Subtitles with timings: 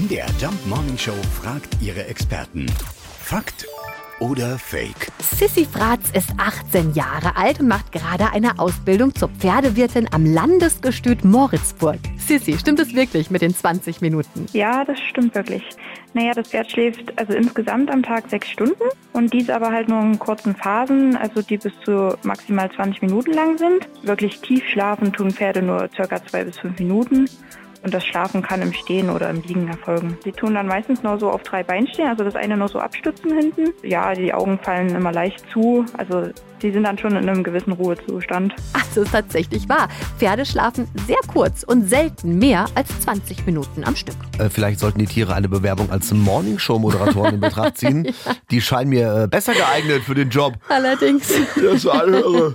[0.00, 2.64] MDR Jump Morning Show fragt ihre Experten.
[3.18, 3.66] Fakt
[4.18, 5.08] oder Fake?
[5.18, 11.24] Sissy Fratz ist 18 Jahre alt und macht gerade eine Ausbildung zur Pferdewirtin am Landesgestüt
[11.24, 11.98] Moritzburg.
[12.16, 14.46] Sissy, stimmt es wirklich mit den 20 Minuten?
[14.54, 15.64] Ja, das stimmt wirklich.
[16.14, 20.00] Naja, das Pferd schläft also insgesamt am Tag sechs Stunden und dies aber halt nur
[20.00, 23.86] in kurzen Phasen, also die bis zu maximal 20 Minuten lang sind.
[24.02, 27.26] Wirklich tief schlafen tun Pferde nur circa zwei bis fünf Minuten.
[27.82, 30.18] Und das Schlafen kann im Stehen oder im Liegen erfolgen.
[30.22, 32.78] Sie tun dann meistens nur so auf drei Beinen stehen, also das eine nur so
[32.78, 33.72] abstützen hinten.
[33.82, 36.28] Ja, die Augen fallen immer leicht zu, also
[36.60, 38.54] sie sind dann schon in einem gewissen Ruhezustand.
[38.74, 39.88] Ach, das ist tatsächlich wahr.
[40.18, 44.16] Pferde schlafen sehr kurz und selten mehr als 20 Minuten am Stück.
[44.38, 48.04] Äh, vielleicht sollten die Tiere eine Bewerbung als Morningshow-Moderatoren in Betracht ziehen.
[48.04, 48.12] ja.
[48.50, 50.54] Die scheinen mir äh, besser geeignet für den Job.
[50.68, 51.28] Allerdings.
[51.56, 52.54] Das ist irre.